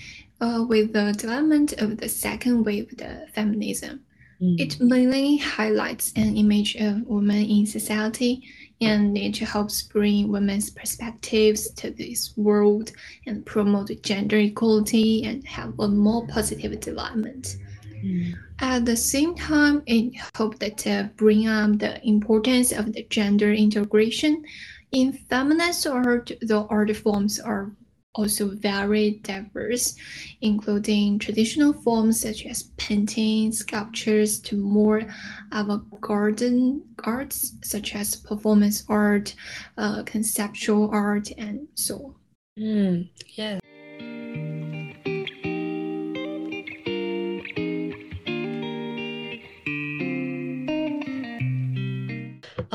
uh, 0.41 0.63
with 0.67 0.93
the 0.93 1.13
development 1.17 1.73
of 1.81 1.97
the 1.97 2.09
second 2.09 2.63
wave 2.63 2.93
of 2.99 3.29
feminism. 3.31 4.01
Mm. 4.41 4.59
It 4.59 4.79
mainly 4.79 5.37
highlights 5.37 6.11
an 6.15 6.35
image 6.35 6.75
of 6.75 7.07
women 7.07 7.43
in 7.45 7.65
society 7.65 8.43
and 8.81 9.17
it 9.17 9.37
helps 9.37 9.83
bring 9.83 10.29
women's 10.29 10.69
perspectives 10.69 11.71
to 11.71 11.91
this 11.91 12.35
world 12.35 12.91
and 13.25 13.45
promote 13.45 13.89
gender 14.01 14.37
equality 14.37 15.23
and 15.23 15.45
have 15.47 15.79
a 15.79 15.87
more 15.87 16.27
positive 16.27 16.79
development. 16.79 17.57
Mm. 18.03 18.35
At 18.59 18.85
the 18.85 18.95
same 18.95 19.35
time, 19.35 19.81
it 19.85 20.13
hoped 20.35 20.77
to 20.79 21.09
bring 21.15 21.47
up 21.47 21.79
the 21.79 22.05
importance 22.07 22.71
of 22.71 22.93
the 22.93 23.05
gender 23.09 23.53
integration. 23.53 24.43
In 24.91 25.13
feminist 25.13 25.87
art, 25.87 26.31
the 26.41 26.65
art 26.69 26.95
forms 26.95 27.39
are 27.39 27.71
also 28.15 28.49
very 28.49 29.19
diverse, 29.23 29.95
including 30.41 31.19
traditional 31.19 31.73
forms 31.73 32.19
such 32.19 32.45
as 32.45 32.63
painting, 32.77 33.51
sculptures, 33.51 34.39
to 34.39 34.55
more 34.55 35.01
avant-garde 35.51 36.81
arts 37.03 37.53
such 37.61 37.95
as 37.95 38.15
performance 38.15 38.85
art, 38.89 39.35
uh, 39.77 40.03
conceptual 40.03 40.89
art, 40.91 41.29
and 41.37 41.67
so 41.75 41.95
on. 41.95 42.15
Mm, 42.57 43.09
yeah. 43.33 43.59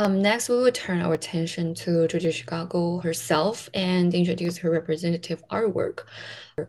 Um, 0.01 0.23
next, 0.23 0.49
we 0.49 0.57
will 0.57 0.73
turn 0.73 1.03
our 1.03 1.13
attention 1.13 1.75
to 1.75 2.09
Judy 2.09 2.33
Chicago 2.33 3.01
herself 3.01 3.69
and 3.75 4.15
introduce 4.15 4.57
her 4.57 4.71
representative 4.71 5.47
artwork. 5.49 6.05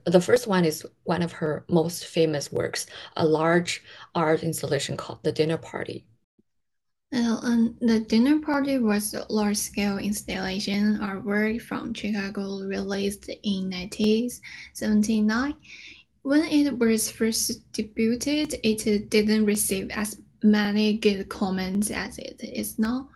The 0.04 0.20
first 0.20 0.48
one 0.48 0.66
is 0.66 0.86
one 1.06 1.22
of 1.22 1.32
her 1.32 1.64
most 1.70 2.08
famous 2.08 2.52
works, 2.52 2.88
a 3.16 3.26
large 3.26 3.84
art 4.14 4.44
installation 4.44 4.98
called 4.98 5.24
The 5.24 5.32
Dinner 5.32 5.58
Party. 5.58 6.04
Well, 7.14 7.40
um, 7.46 7.78
the 7.80 8.02
dinner 8.02 8.42
party 8.42 8.80
was 8.80 9.14
a 9.14 9.26
large-scale 9.30 10.00
installation 10.00 10.98
artwork 10.98 11.62
from 11.62 11.94
Chicago 11.94 12.60
released 12.66 13.30
in 13.30 13.70
1979. 13.70 15.56
When 16.24 16.44
it 16.44 16.78
was 16.78 17.10
first 17.10 17.72
debuted, 17.72 18.60
it 18.62 19.10
didn't 19.10 19.46
receive 19.46 19.90
as 19.92 20.21
many 20.44 20.98
good 20.98 21.30
comments 21.30 21.92
as 21.92 22.18
it 22.18 22.40
is 22.42 22.80
now. 22.80 23.10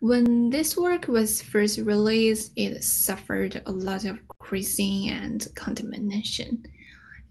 When 0.00 0.50
this 0.50 0.76
work 0.76 1.06
was 1.06 1.40
first 1.40 1.78
released, 1.78 2.52
it 2.56 2.82
suffered 2.82 3.62
a 3.66 3.72
lot 3.72 4.04
of 4.04 4.26
criticism 4.28 5.08
and 5.10 5.46
condemnation. 5.54 6.66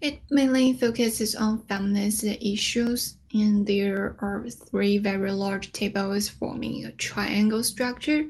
It 0.00 0.20
mainly 0.30 0.72
focuses 0.72 1.36
on 1.36 1.62
feminist 1.68 2.24
issues, 2.24 3.16
and 3.32 3.66
there 3.66 4.16
are 4.20 4.44
three 4.48 4.98
very 4.98 5.30
large 5.30 5.70
tables 5.72 6.28
forming 6.28 6.86
a 6.86 6.92
triangle 6.92 7.62
structure, 7.62 8.26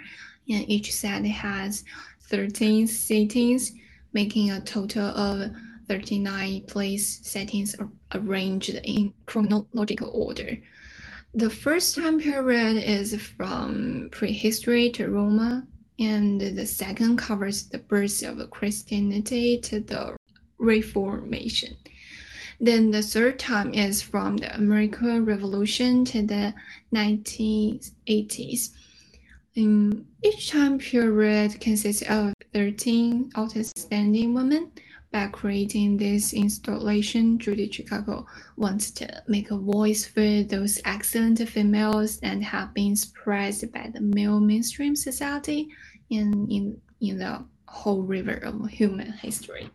and 0.48 0.68
each 0.68 0.92
set 0.92 1.24
has 1.24 1.84
13 2.28 2.86
settings, 2.86 3.72
making 4.12 4.50
a 4.50 4.60
total 4.60 5.06
of 5.06 5.52
39 5.88 6.62
place 6.62 7.20
settings 7.22 7.74
arranged 8.12 8.80
in 8.84 9.14
chronological 9.26 10.10
order. 10.12 10.58
The 11.34 11.48
first 11.48 11.94
time 11.94 12.20
period 12.20 12.76
is 12.76 13.16
from 13.16 14.10
prehistory 14.12 14.90
to 14.90 15.08
Roma, 15.08 15.66
and 15.98 16.38
the 16.38 16.66
second 16.66 17.16
covers 17.16 17.68
the 17.70 17.78
birth 17.78 18.22
of 18.22 18.50
Christianity 18.50 19.58
to 19.60 19.80
the 19.80 20.14
Reformation. 20.58 21.74
Then 22.60 22.90
the 22.90 23.00
third 23.00 23.38
time 23.38 23.72
is 23.72 24.02
from 24.02 24.36
the 24.36 24.54
American 24.54 25.24
Revolution 25.24 26.04
to 26.04 26.20
the 26.20 26.52
1980s. 26.94 28.68
Um, 29.56 30.04
each 30.22 30.50
time 30.50 30.78
period 30.78 31.58
consists 31.60 32.02
of 32.02 32.34
13 32.52 33.32
outstanding 33.38 34.34
women 34.34 34.70
by 35.12 35.26
creating 35.28 35.98
this 35.98 36.32
installation, 36.32 37.38
Judy 37.38 37.70
Chicago 37.70 38.26
wants 38.56 38.90
to 38.92 39.22
make 39.28 39.50
a 39.50 39.56
voice 39.56 40.06
for 40.06 40.42
those 40.42 40.80
excellent 40.84 41.46
females 41.48 42.18
that 42.20 42.42
have 42.42 42.72
been 42.72 42.96
suppressed 42.96 43.70
by 43.72 43.90
the 43.92 44.00
male 44.00 44.40
mainstream 44.40 44.96
society 44.96 45.68
in, 46.08 46.48
in, 46.50 46.80
in 47.00 47.18
the 47.18 47.44
whole 47.68 48.02
river 48.02 48.34
of 48.42 48.68
human 48.68 49.12
history. 49.12 49.70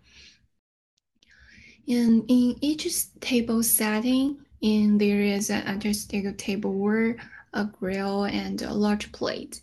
And 1.88 2.26
in 2.28 2.56
each 2.62 2.88
table 3.22 3.64
setting, 3.64 4.38
in 4.62 4.98
there 4.98 5.22
is 5.22 5.50
an 5.50 5.68
artistic 5.68 6.38
tableware, 6.38 7.18
a 7.54 7.66
grill, 7.66 8.26
and 8.26 8.62
a 8.62 8.74
large 8.74 9.12
plate. 9.12 9.62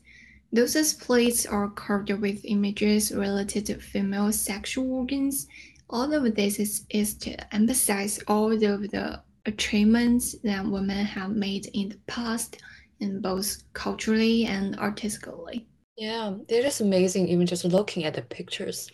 Those 0.55 0.95
plates 0.95 1.47
are 1.47 1.69
carved 1.71 2.13
with 2.13 2.45
images 2.45 3.11
related 3.11 3.67
to 3.67 3.81
female 3.81 4.31
sexual 4.31 4.95
organs. 4.95 5.49
All 5.91 6.15
of 6.15 6.33
this 6.37 6.61
is, 6.61 6.87
is 6.91 7.15
to 7.27 7.35
emphasize 7.53 8.21
all 8.29 8.53
of 8.53 8.61
the 8.61 9.21
achievements 9.47 10.37
that 10.45 10.65
women 10.65 11.05
have 11.07 11.33
made 11.33 11.67
in 11.75 11.89
the 11.89 11.99
past, 12.07 12.63
in 13.01 13.21
both 13.21 13.65
culturally 13.73 14.47
and 14.47 14.79
artistically. 14.79 15.67
Yeah, 15.97 16.37
it 16.49 16.65
is 16.65 16.81
amazing 16.81 17.27
even 17.27 17.47
just 17.47 17.65
looking 17.65 18.05
at 18.05 18.15
the 18.15 18.23
pictures. 18.23 18.89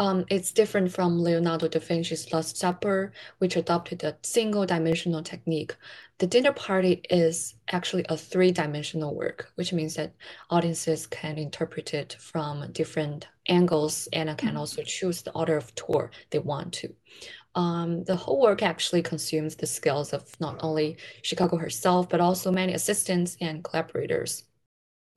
Um, 0.00 0.24
it's 0.30 0.52
different 0.52 0.92
from 0.92 1.20
Leonardo 1.20 1.66
da 1.66 1.80
Vinci's 1.80 2.32
Last 2.32 2.56
Supper, 2.56 3.12
which 3.38 3.56
adopted 3.56 4.04
a 4.04 4.16
single 4.22 4.64
dimensional 4.64 5.22
technique. 5.22 5.74
The 6.18 6.26
dinner 6.26 6.52
party 6.52 7.02
is 7.10 7.54
actually 7.72 8.04
a 8.08 8.16
three 8.16 8.52
dimensional 8.52 9.14
work, 9.14 9.50
which 9.56 9.72
means 9.72 9.94
that 9.94 10.14
audiences 10.50 11.06
can 11.06 11.36
interpret 11.36 11.94
it 11.94 12.16
from 12.20 12.70
different 12.72 13.26
angles 13.48 14.08
and 14.12 14.28
can 14.38 14.50
mm-hmm. 14.50 14.58
also 14.58 14.82
choose 14.82 15.22
the 15.22 15.32
order 15.32 15.56
of 15.56 15.74
tour 15.74 16.10
they 16.30 16.38
want 16.38 16.72
to. 16.74 16.94
Um, 17.54 18.04
the 18.04 18.14
whole 18.14 18.40
work 18.40 18.62
actually 18.62 19.02
consumes 19.02 19.56
the 19.56 19.66
skills 19.66 20.12
of 20.12 20.28
not 20.40 20.58
only 20.60 20.96
Chicago 21.22 21.56
herself, 21.56 22.08
but 22.08 22.20
also 22.20 22.52
many 22.52 22.74
assistants 22.74 23.36
and 23.40 23.64
collaborators. 23.64 24.44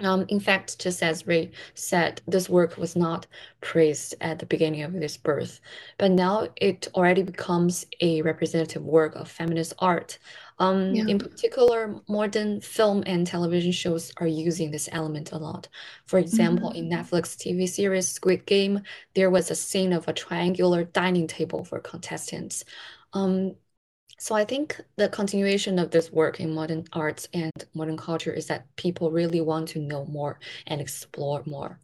Um, 0.02 0.26
in 0.30 0.40
fact, 0.40 0.80
just 0.80 1.04
as 1.04 1.28
Rui 1.28 1.50
said, 1.76 2.22
this 2.28 2.50
work 2.50 2.78
was 2.78 2.96
not 2.96 3.28
praised 3.62 4.16
at 4.22 4.40
the 4.40 4.46
beginning 4.46 4.82
of 4.82 4.94
this 4.94 5.18
birth, 5.18 5.62
but 5.98 6.12
now 6.12 6.48
it 6.56 6.88
already 6.96 7.24
becomes 7.24 7.86
a 8.02 8.22
representative 8.22 8.84
work 8.84 9.16
of 9.16 9.30
feminist 9.30 9.74
art. 9.80 10.18
Um, 10.60 10.94
yeah. 10.94 11.06
In 11.08 11.18
particular, 11.18 12.02
modern 12.08 12.62
film 12.62 13.04
and 13.06 13.26
television 13.26 13.72
shows 13.72 14.12
are 14.18 14.28
using 14.28 14.72
this 14.72 14.90
element 14.92 15.32
a 15.32 15.38
lot. 15.38 15.68
For 16.06 16.20
example, 16.20 16.70
mm 16.70 16.76
-hmm. 16.76 16.80
in 16.80 16.90
Netflix 16.90 17.36
TV 17.36 17.68
series 17.68 18.08
Squid 18.08 18.46
Game, 18.46 18.82
there 19.14 19.30
was 19.30 19.52
a 19.52 19.56
scene 19.56 19.96
of 19.96 20.08
a 20.08 20.14
triangular 20.14 20.84
dining 20.84 21.28
table 21.28 21.64
for 21.64 21.80
contestants. 21.80 22.66
Um, 23.14 23.56
so 24.22 24.36
I 24.36 24.46
think 24.46 24.80
the 24.98 25.10
continuation 25.10 25.80
of 25.80 25.90
this 25.90 26.12
work 26.12 26.40
in 26.40 26.54
modern 26.54 26.86
arts 26.94 27.28
and 27.34 27.52
modern 27.74 27.98
culture 27.98 28.32
is 28.32 28.46
that 28.46 28.68
people 28.76 29.10
really 29.10 29.42
want 29.42 29.70
to 29.70 29.80
know 29.80 30.06
more 30.06 30.40
and 30.68 30.80
explore 30.80 31.42
more. 31.48 31.80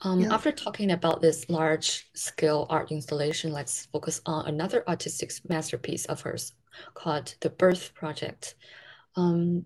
Um, 0.00 0.22
yeah. 0.22 0.34
After 0.34 0.50
talking 0.50 0.90
about 0.90 1.22
this 1.22 1.48
large 1.48 2.10
scale 2.14 2.66
art 2.68 2.90
installation, 2.90 3.52
let's 3.52 3.86
focus 3.92 4.20
on 4.26 4.46
another 4.46 4.82
artistic 4.88 5.30
masterpiece 5.48 6.04
of 6.06 6.20
hers 6.22 6.52
called 6.94 7.36
The 7.38 7.50
Birth 7.50 7.94
Project. 7.94 8.56
Um, 9.14 9.64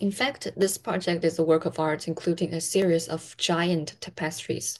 in 0.00 0.10
fact, 0.10 0.50
this 0.56 0.76
project 0.76 1.22
is 1.22 1.38
a 1.38 1.44
work 1.44 1.66
of 1.66 1.78
art 1.78 2.08
including 2.08 2.52
a 2.52 2.60
series 2.60 3.06
of 3.06 3.36
giant 3.36 3.94
tapestries 4.00 4.76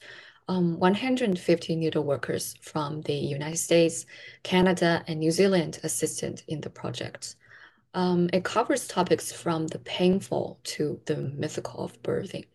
um, 0.49 0.79
150 0.79 1.77
needle 1.77 2.05
workers 2.05 2.55
from 2.61 3.01
the 3.03 3.15
United 3.15 3.59
States, 3.59 4.07
Canada, 4.43 5.03
and 5.07 5.21
New 5.21 5.31
Zealand 5.31 5.79
assisted 5.83 6.43
in 6.49 6.61
the 6.61 6.71
project. 6.71 7.37
Um, 7.95 8.31
it 8.33 8.45
covers 8.45 8.89
topics 8.89 9.33
from 9.33 9.67
the 9.67 9.79
painful 9.79 10.59
to 10.65 11.01
the 11.05 11.17
mythical 11.17 11.85
of 11.85 12.03
birthing. 12.03 12.47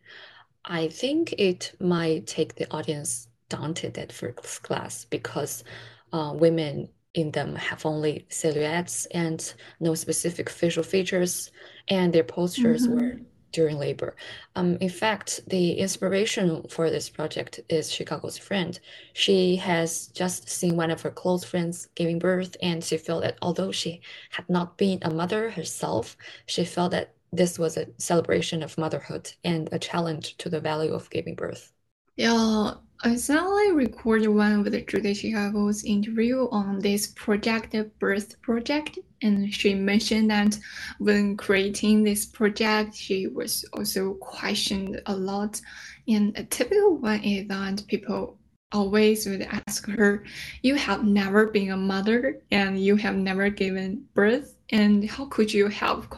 I 0.65 0.87
think 0.87 1.33
it 1.37 1.73
might 1.79 2.27
take 2.27 2.55
the 2.55 2.69
audience 2.71 3.27
daunted 3.49 3.97
at 3.97 4.11
first 4.11 4.63
glance 4.63 5.05
because 5.05 5.63
uh, 6.11 6.33
women 6.35 6.89
in 7.13 7.31
them 7.31 7.55
have 7.55 7.85
only 7.85 8.25
silhouettes 8.29 9.05
and 9.07 9.53
no 9.79 9.95
specific 9.95 10.49
facial 10.49 10.83
features, 10.83 11.51
and 11.87 12.13
their 12.13 12.23
postures 12.23 12.87
mm 12.87 12.93
-hmm. 12.93 13.01
were 13.01 13.19
during 13.51 13.77
labor. 13.77 14.15
Um, 14.55 14.77
in 14.81 14.89
fact, 14.89 15.41
the 15.47 15.73
inspiration 15.73 16.63
for 16.69 16.89
this 16.89 17.09
project 17.09 17.59
is 17.69 17.91
Chicago's 17.91 18.37
friend. 18.37 18.79
She 19.13 19.55
has 19.57 20.07
just 20.07 20.49
seen 20.49 20.75
one 20.75 20.91
of 20.91 21.01
her 21.01 21.11
close 21.11 21.43
friends 21.43 21.87
giving 21.95 22.19
birth, 22.19 22.55
and 22.61 22.83
she 22.83 22.97
felt 22.97 23.23
that 23.23 23.37
although 23.41 23.71
she 23.71 24.01
had 24.31 24.49
not 24.49 24.77
been 24.77 24.99
a 25.01 25.09
mother 25.13 25.51
herself, 25.51 26.17
she 26.45 26.65
felt 26.65 26.91
that 26.91 27.13
this 27.31 27.59
was 27.59 27.77
a 27.77 27.87
celebration 27.97 28.63
of 28.63 28.77
motherhood 28.77 29.33
and 29.43 29.69
a 29.71 29.79
challenge 29.79 30.37
to 30.37 30.49
the 30.49 30.59
value 30.61 30.93
of 30.93 31.09
giving 31.09 31.35
birth. 31.35 31.73
Yeah, 32.15 32.75
I 33.03 33.09
recently 33.09 33.73
recorded 33.73 34.29
one 34.29 34.53
of 34.53 34.71
the 34.71 34.81
Judy 34.81 35.13
Chicago's 35.13 35.83
interview 35.83 36.47
on 36.49 36.79
this 36.79 37.05
project, 37.05 37.71
the 37.71 37.83
Birth 37.99 38.41
Project, 38.41 38.97
and 39.21 39.53
she 39.53 39.75
mentioned 39.75 40.31
that 40.31 40.57
when 40.97 41.37
creating 41.37 42.03
this 42.03 42.25
project, 42.25 42.95
she 42.95 43.27
was 43.27 43.63
also 43.73 44.15
questioned 44.15 44.99
a 45.05 45.15
lot. 45.15 45.61
And 46.07 46.35
a 46.39 46.43
typical 46.45 46.97
one 46.97 47.23
is 47.23 47.47
that 47.49 47.83
people 47.87 48.39
always 48.71 49.27
would 49.27 49.47
ask 49.67 49.87
her, 49.89 50.23
You 50.63 50.73
have 50.73 51.03
never 51.03 51.45
been 51.45 51.69
a 51.69 51.77
mother 51.77 52.41
and 52.49 52.83
you 52.83 52.95
have 52.95 53.15
never 53.15 53.51
given 53.51 54.05
birth, 54.15 54.55
and 54.71 55.07
how 55.07 55.25
could 55.25 55.53
you 55.53 55.67
have 55.67 56.09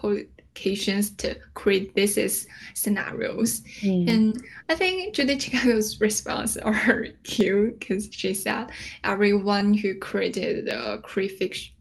applications 0.60 1.12
to 1.12 1.36
create 1.54 1.96
business 1.96 2.46
scenarios. 2.74 3.62
Mm. 3.82 4.10
And 4.10 4.44
I 4.68 4.76
think 4.76 5.16
Judy 5.16 5.40
Chicago's 5.40 6.00
response 6.02 6.58
are 6.64 7.08
cute 7.24 7.80
because 7.80 8.10
she 8.12 8.34
said 8.34 8.72
everyone 9.04 9.74
who 9.74 9.96
created 9.96 10.66
the 10.66 11.00
creation 11.04 11.74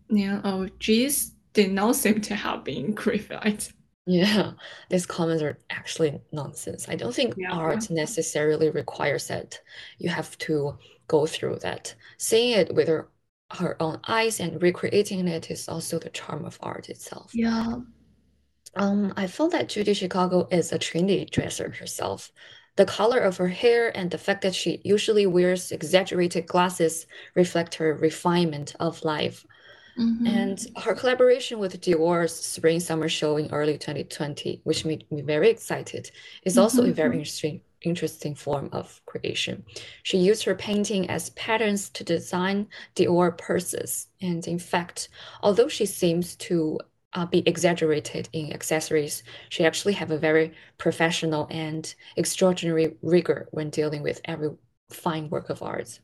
of 0.44 0.78
G's 0.78 1.32
did 1.52 1.72
not 1.72 1.96
seem 1.96 2.20
to 2.20 2.34
have 2.34 2.64
been 2.64 2.94
created. 3.02 3.68
Yeah, 4.06 4.52
these 4.88 5.04
comments 5.04 5.42
are 5.42 5.58
actually 5.68 6.18
nonsense. 6.32 6.88
I 6.88 6.94
don't 6.96 7.14
think 7.14 7.34
yeah. 7.36 7.52
art 7.52 7.90
necessarily 7.90 8.70
requires 8.70 9.28
that. 9.28 9.60
You 9.98 10.08
have 10.08 10.38
to 10.38 10.78
go 11.08 11.26
through 11.26 11.58
that. 11.60 11.94
Seeing 12.16 12.58
it 12.58 12.74
with 12.74 12.88
her, 12.88 13.08
her 13.50 13.76
own 13.82 14.00
eyes 14.08 14.40
and 14.40 14.62
recreating 14.62 15.28
it 15.28 15.50
is 15.50 15.68
also 15.68 15.98
the 15.98 16.08
charm 16.08 16.46
of 16.46 16.58
art 16.62 16.88
itself. 16.88 17.32
Yeah. 17.34 17.80
Um, 18.78 19.12
I 19.16 19.26
feel 19.26 19.48
that 19.48 19.68
Judy 19.68 19.94
Chicago 19.94 20.48
is 20.50 20.72
a 20.72 20.78
trendy 20.78 21.28
dresser 21.30 21.70
herself. 21.70 22.32
The 22.76 22.84
color 22.84 23.18
of 23.18 23.36
her 23.38 23.48
hair 23.48 23.96
and 23.96 24.10
the 24.10 24.18
fact 24.18 24.42
that 24.42 24.54
she 24.54 24.80
usually 24.84 25.26
wears 25.26 25.72
exaggerated 25.72 26.46
glasses 26.46 27.06
reflect 27.34 27.74
her 27.74 27.94
refinement 27.94 28.76
of 28.78 29.04
life. 29.04 29.44
Mm-hmm. 29.98 30.26
And 30.28 30.66
her 30.84 30.94
collaboration 30.94 31.58
with 31.58 31.80
Dior's 31.80 32.32
Spring 32.32 32.78
Summer 32.78 33.08
Show 33.08 33.36
in 33.36 33.50
early 33.50 33.78
2020, 33.78 34.60
which 34.62 34.84
made 34.84 35.10
me 35.10 35.22
very 35.22 35.50
excited, 35.50 36.12
is 36.44 36.52
mm-hmm. 36.52 36.62
also 36.62 36.84
a 36.84 36.92
very 36.92 37.10
mm-hmm. 37.10 37.18
interesting 37.18 37.60
interesting 37.82 38.34
form 38.34 38.68
of 38.72 39.00
creation. 39.06 39.64
She 40.02 40.18
used 40.18 40.44
her 40.44 40.54
painting 40.54 41.08
as 41.08 41.30
patterns 41.30 41.90
to 41.90 42.04
design 42.04 42.68
Dior 42.96 43.36
purses. 43.36 44.08
And 44.20 44.46
in 44.46 44.58
fact, 44.58 45.08
although 45.42 45.68
she 45.68 45.86
seems 45.86 46.34
to 46.36 46.80
uh, 47.14 47.26
be 47.26 47.42
exaggerated 47.46 48.28
in 48.32 48.52
accessories. 48.52 49.22
She 49.48 49.64
actually 49.64 49.94
have 49.94 50.10
a 50.10 50.18
very 50.18 50.52
professional 50.76 51.46
and 51.50 51.94
extraordinary 52.16 52.96
rigor 53.02 53.48
when 53.50 53.70
dealing 53.70 54.02
with 54.02 54.20
every 54.24 54.50
fine 54.90 55.28
work 55.30 55.50
of 55.50 55.62
art. 55.62 56.00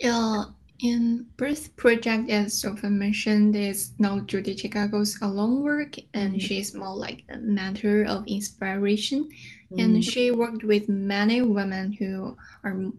Yeah, 0.00 0.44
in 0.80 1.26
Birth 1.36 1.74
Project, 1.76 2.28
as 2.30 2.60
Sophie 2.60 2.88
mentioned, 2.88 3.56
is 3.56 3.92
not 3.98 4.26
Judy 4.26 4.56
Chicago's 4.56 5.18
alone 5.22 5.62
work, 5.62 5.96
and 6.12 6.32
mm-hmm. 6.32 6.38
she's 6.38 6.74
more 6.74 6.94
like 6.94 7.24
a 7.30 7.38
matter 7.38 8.04
of 8.04 8.26
inspiration. 8.26 9.28
Mm-hmm. 9.72 9.80
And 9.80 10.04
she 10.04 10.30
worked 10.30 10.64
with 10.64 10.88
many 10.88 11.42
women 11.42 11.92
who 11.92 12.36
are 12.62 12.92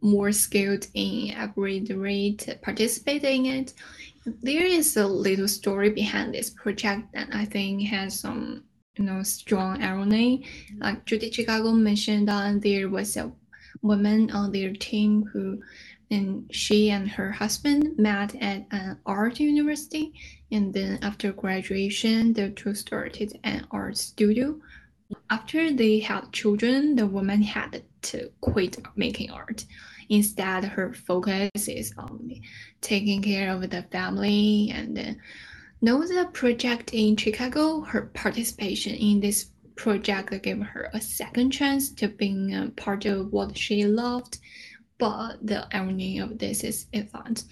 more 0.00 0.32
skilled 0.32 0.86
in 0.94 1.34
every 1.34 1.80
rate 1.80 2.48
participating 2.62 3.46
in 3.46 3.64
it 3.64 3.74
there 4.24 4.64
is 4.64 4.96
a 4.96 5.06
little 5.06 5.48
story 5.48 5.90
behind 5.90 6.34
this 6.34 6.50
project 6.50 7.12
that 7.14 7.28
I 7.32 7.44
think 7.44 7.82
has 7.88 8.18
some 8.18 8.64
you 8.96 9.04
know 9.04 9.22
strong 9.22 9.82
irony. 9.82 10.46
Like 10.78 11.04
Judy 11.04 11.30
Chicago 11.30 11.72
mentioned 11.72 12.28
that 12.28 12.62
there 12.62 12.88
was 12.88 13.16
a 13.16 13.32
woman 13.82 14.30
on 14.30 14.52
their 14.52 14.72
team 14.72 15.24
who 15.32 15.60
and 16.10 16.46
she 16.54 16.90
and 16.90 17.08
her 17.10 17.32
husband 17.32 17.98
met 17.98 18.34
at 18.36 18.66
an 18.70 18.98
art 19.06 19.40
university. 19.40 20.12
And 20.50 20.72
then 20.74 20.98
after 21.02 21.32
graduation 21.32 22.34
the 22.34 22.50
two 22.50 22.74
started 22.74 23.38
an 23.44 23.66
art 23.70 23.96
studio. 23.96 24.60
After 25.30 25.72
they 25.72 26.00
had 26.00 26.32
children 26.32 26.96
the 26.96 27.06
woman 27.06 27.42
had 27.42 27.82
to 28.02 28.30
quit 28.40 28.78
making 28.94 29.30
art 29.30 29.64
Instead, 30.12 30.66
her 30.66 30.92
focus 30.92 31.68
is 31.68 31.94
on 31.96 32.30
taking 32.82 33.22
care 33.22 33.50
of 33.50 33.70
the 33.70 33.82
family 33.84 34.70
and 34.70 34.98
uh, 34.98 35.14
know 35.80 36.06
the 36.06 36.28
project 36.34 36.92
in 36.92 37.16
Chicago. 37.16 37.80
Her 37.80 38.10
participation 38.12 38.94
in 38.94 39.20
this 39.20 39.52
project 39.74 40.42
gave 40.42 40.60
her 40.60 40.90
a 40.92 41.00
second 41.00 41.52
chance 41.52 41.90
to 41.92 42.08
being 42.08 42.54
a 42.54 42.68
part 42.76 43.06
of 43.06 43.32
what 43.32 43.56
she 43.56 43.86
loved. 43.86 44.36
But 44.98 45.46
the 45.46 45.66
irony 45.74 46.18
of 46.18 46.36
this 46.36 46.62
is 46.62 46.84
that 46.92 47.42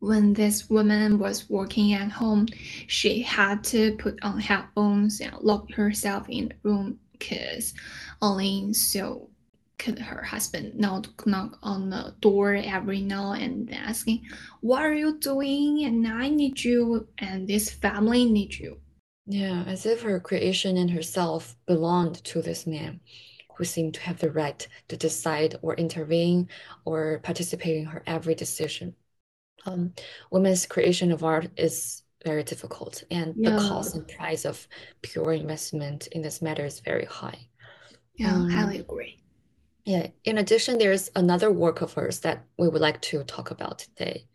when 0.00 0.32
this 0.32 0.68
woman 0.68 1.20
was 1.20 1.48
working 1.48 1.92
at 1.92 2.10
home, 2.10 2.48
she 2.88 3.22
had 3.22 3.62
to 3.64 3.96
put 3.96 4.18
on 4.24 4.40
headphones 4.40 5.20
and 5.20 5.36
lock 5.40 5.70
herself 5.70 6.28
in 6.28 6.48
the 6.48 6.68
room 6.68 6.98
because 7.12 7.74
only 8.20 8.72
so 8.72 9.30
could 9.78 9.98
her 9.98 10.22
husband 10.22 10.74
not 10.74 11.08
knock 11.26 11.58
on 11.62 11.90
the 11.90 12.14
door 12.20 12.54
every 12.54 13.00
now 13.00 13.32
and 13.32 13.68
then 13.68 13.78
asking, 13.78 14.22
What 14.60 14.82
are 14.82 14.94
you 14.94 15.18
doing? 15.18 15.84
And 15.84 16.06
I 16.06 16.28
need 16.28 16.62
you, 16.62 17.08
and 17.18 17.46
this 17.46 17.70
family 17.70 18.24
needs 18.24 18.60
you. 18.60 18.78
Yeah, 19.26 19.64
as 19.66 19.86
if 19.86 20.02
her 20.02 20.20
creation 20.20 20.76
and 20.76 20.90
herself 20.90 21.56
belonged 21.66 22.22
to 22.24 22.42
this 22.42 22.66
man 22.66 23.00
who 23.56 23.64
seemed 23.64 23.94
to 23.94 24.00
have 24.00 24.18
the 24.18 24.30
right 24.30 24.66
to 24.88 24.96
decide 24.96 25.56
or 25.62 25.74
intervene 25.74 26.48
or 26.84 27.20
participate 27.22 27.76
in 27.76 27.84
her 27.86 28.02
every 28.06 28.34
decision. 28.34 28.94
Um, 29.66 29.94
women's 30.30 30.66
creation 30.66 31.10
of 31.12 31.24
art 31.24 31.48
is 31.56 32.02
very 32.24 32.42
difficult, 32.42 33.04
and 33.10 33.34
yeah. 33.36 33.50
the 33.50 33.68
cost 33.68 33.94
and 33.94 34.06
price 34.08 34.44
of 34.44 34.66
pure 35.02 35.32
investment 35.32 36.08
in 36.08 36.22
this 36.22 36.42
matter 36.42 36.64
is 36.64 36.80
very 36.80 37.04
high. 37.04 37.48
Yeah, 38.16 38.34
um, 38.34 38.50
highly 38.50 38.78
agree. 38.78 39.23
Yeah. 39.84 40.08
In 40.24 40.38
addition, 40.38 40.78
there's 40.78 41.10
another 41.14 41.50
work 41.50 41.82
of 41.82 41.92
hers 41.92 42.20
that 42.20 42.44
we 42.58 42.68
would 42.68 42.80
like 42.80 43.02
to 43.02 43.22
talk 43.24 43.50
about 43.50 43.80
today. 43.80 44.26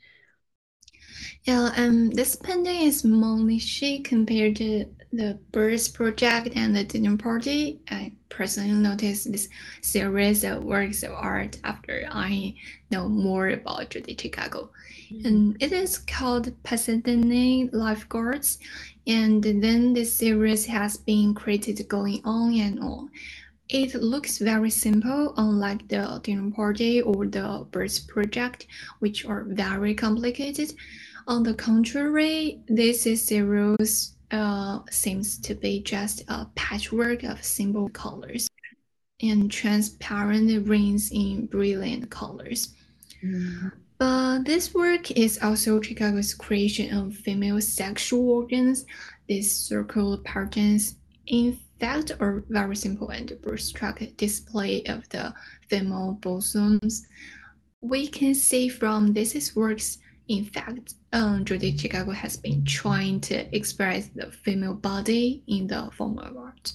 Yeah, 1.43 1.71
um, 1.77 2.11
this 2.11 2.35
painting 2.35 2.81
is 2.81 3.03
mainly 3.03 3.59
she 3.59 3.99
compared 3.99 4.57
to 4.57 4.85
the 5.11 5.39
Birth 5.51 5.93
Project 5.93 6.49
and 6.55 6.75
the 6.75 6.83
Dinner 6.83 7.17
Party. 7.17 7.79
I 7.89 8.11
personally 8.29 8.71
noticed 8.71 9.31
this 9.31 9.49
series 9.81 10.43
of 10.43 10.63
works 10.63 11.01
of 11.01 11.11
art 11.13 11.57
after 11.63 12.07
I 12.11 12.55
know 12.91 13.07
more 13.09 13.49
about 13.49 13.89
Judy 13.89 14.15
Chicago. 14.19 14.69
Mm-hmm. 15.11 15.25
And 15.25 15.63
it 15.63 15.71
is 15.71 15.97
called 15.97 16.53
Pasadena 16.63 17.69
Lifeguards. 17.71 18.59
And 19.07 19.43
then 19.43 19.93
this 19.93 20.13
series 20.13 20.65
has 20.67 20.97
been 20.97 21.33
created 21.33 21.87
going 21.87 22.21
on 22.25 22.53
and 22.53 22.79
on. 22.79 23.09
It 23.69 23.93
looks 23.93 24.39
very 24.39 24.71
simple, 24.71 25.33
unlike 25.37 25.87
the 25.87 26.19
dinner 26.23 26.49
party 26.49 27.01
or 27.03 27.27
the 27.27 27.67
birth 27.69 28.07
project, 28.07 28.65
which 28.97 29.25
are 29.25 29.43
very 29.43 29.93
complicated. 29.93 30.73
On 31.27 31.43
the 31.43 31.53
contrary, 31.53 32.61
this 32.67 33.03
series 33.03 34.15
uh, 34.31 34.79
seems 34.89 35.37
to 35.39 35.53
be 35.53 35.81
just 35.83 36.23
a 36.29 36.47
patchwork 36.55 37.23
of 37.23 37.43
simple 37.43 37.89
colors 37.89 38.47
and 39.21 39.51
transparent 39.51 40.67
rings 40.67 41.11
in 41.11 41.45
brilliant 41.45 42.09
colors. 42.09 42.73
Mm. 43.23 43.71
But 43.99 44.45
this 44.45 44.73
work 44.73 45.11
is 45.11 45.37
also 45.43 45.81
Chicago's 45.81 46.33
creation 46.33 46.97
of 46.97 47.13
female 47.13 47.61
sexual 47.61 48.29
organs, 48.29 48.85
these 49.27 49.53
circular 49.55 50.17
patterns. 50.17 50.95
In 51.27 51.59
fact 51.79 52.11
are 52.19 52.43
very 52.49 52.75
simple 52.75 53.09
and 53.09 53.31
abstract 53.47 54.17
display 54.17 54.83
of 54.85 55.07
the 55.09 55.33
female 55.69 56.17
bosoms. 56.21 57.07
We 57.81 58.07
can 58.07 58.35
see 58.35 58.69
from 58.69 59.13
these 59.13 59.55
works, 59.55 59.99
in 60.27 60.45
fact, 60.45 60.95
um, 61.13 61.45
Judy 61.45 61.77
Chicago 61.77 62.11
has 62.11 62.37
been 62.37 62.63
trying 62.65 63.21
to 63.21 63.55
express 63.55 64.09
the 64.09 64.31
female 64.31 64.75
body 64.75 65.43
in 65.47 65.67
the 65.67 65.89
form 65.95 66.19
of 66.19 66.37
art, 66.37 66.73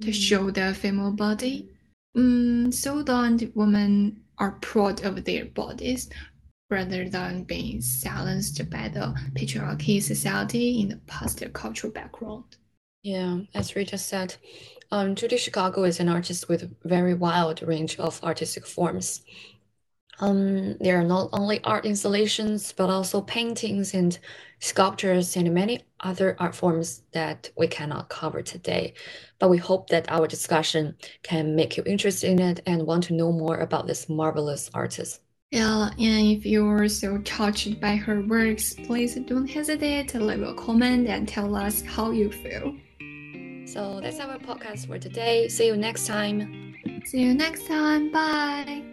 to 0.00 0.08
mm. 0.10 0.14
show 0.14 0.50
the 0.50 0.74
female 0.74 1.12
body, 1.12 1.68
um, 2.16 2.70
so 2.70 3.02
that 3.02 3.50
women 3.54 4.20
are 4.38 4.52
proud 4.60 5.04
of 5.04 5.24
their 5.24 5.46
bodies 5.46 6.10
rather 6.70 7.08
than 7.08 7.44
being 7.44 7.80
silenced 7.80 8.58
by 8.70 8.88
the 8.88 9.14
patriarchy 9.34 10.02
society 10.02 10.80
in 10.80 10.88
the 10.88 10.96
past 11.06 11.42
cultural 11.52 11.92
background. 11.92 12.56
Yeah, 13.04 13.40
as 13.54 13.76
Rita 13.76 13.96
said, 13.98 14.34
um, 14.90 15.14
Judy 15.14 15.36
Chicago 15.36 15.84
is 15.84 16.00
an 16.00 16.08
artist 16.08 16.48
with 16.48 16.64
a 16.64 16.70
very 16.84 17.14
wide 17.14 17.62
range 17.62 17.98
of 18.00 18.20
artistic 18.24 18.66
forms. 18.66 19.22
Um, 20.20 20.76
there 20.78 20.98
are 21.00 21.04
not 21.04 21.30
only 21.32 21.62
art 21.64 21.84
installations, 21.86 22.72
but 22.72 22.90
also 22.90 23.20
paintings 23.20 23.94
and 23.94 24.18
sculptures 24.60 25.36
and 25.36 25.54
many 25.54 25.84
other 26.00 26.36
art 26.40 26.54
forms 26.56 27.02
that 27.12 27.50
we 27.56 27.68
cannot 27.68 28.08
cover 28.08 28.42
today. 28.42 28.94
But 29.38 29.50
we 29.50 29.58
hope 29.58 29.90
that 29.90 30.10
our 30.10 30.26
discussion 30.26 30.96
can 31.22 31.54
make 31.56 31.76
you 31.76 31.84
interested 31.86 32.30
in 32.30 32.40
it 32.40 32.60
and 32.66 32.86
want 32.86 33.04
to 33.04 33.14
know 33.14 33.32
more 33.32 33.58
about 33.58 33.86
this 33.86 34.08
marvelous 34.08 34.70
artist. 34.74 35.20
Yeah, 35.50 35.90
and 35.98 36.26
if 36.36 36.44
you're 36.44 36.88
so 36.88 37.18
touched 37.18 37.80
by 37.80 37.96
her 37.96 38.20
works, 38.22 38.74
please 38.74 39.14
don't 39.14 39.48
hesitate 39.48 40.08
to 40.08 40.20
leave 40.20 40.42
a 40.42 40.54
comment 40.54 41.08
and 41.08 41.28
tell 41.28 41.54
us 41.56 41.82
how 41.82 42.10
you 42.10 42.30
feel. 42.30 42.76
So 43.66 44.00
that's 44.00 44.20
our 44.20 44.38
podcast 44.38 44.86
for 44.86 44.98
today. 44.98 45.48
See 45.48 45.66
you 45.66 45.76
next 45.76 46.06
time. 46.06 46.74
See 47.04 47.20
you 47.20 47.34
next 47.34 47.66
time. 47.66 48.10
Bye. 48.10 48.84